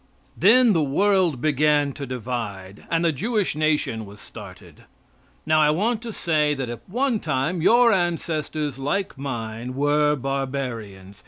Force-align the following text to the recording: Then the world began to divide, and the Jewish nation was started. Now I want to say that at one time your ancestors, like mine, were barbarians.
Then 0.35 0.73
the 0.73 0.81
world 0.81 1.41
began 1.41 1.93
to 1.93 2.07
divide, 2.07 2.87
and 2.89 3.05
the 3.05 3.11
Jewish 3.11 3.55
nation 3.55 4.03
was 4.07 4.19
started. 4.19 4.85
Now 5.45 5.61
I 5.61 5.69
want 5.69 6.01
to 6.01 6.11
say 6.11 6.55
that 6.55 6.69
at 6.69 6.89
one 6.89 7.19
time 7.19 7.61
your 7.61 7.93
ancestors, 7.93 8.79
like 8.79 9.15
mine, 9.15 9.75
were 9.75 10.15
barbarians. 10.15 11.19